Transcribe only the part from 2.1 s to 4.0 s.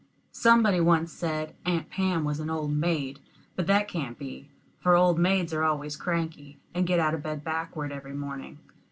was an old maid; but that